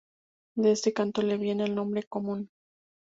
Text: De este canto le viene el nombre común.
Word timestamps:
De 0.55 0.71
este 0.71 0.93
canto 0.93 1.21
le 1.21 1.37
viene 1.37 1.63
el 1.63 1.75
nombre 1.75 2.01
común. 2.01 2.49